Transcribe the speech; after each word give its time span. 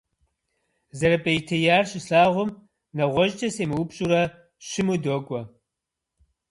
ЗэрыпӀейтеяр 0.97 1.83
щыслъагъум, 1.91 2.49
нэгъуэщӀкӀэ 2.95 3.49
семыупщӀурэ, 3.55 4.21
щыму 4.67 4.95
докӀуэ. 5.03 5.41